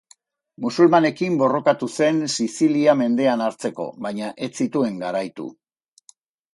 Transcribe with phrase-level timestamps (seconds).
[0.63, 5.51] Musulmanekin borrokatu zen Sizilia mendean hartzeko, baina ez zituen garaitu.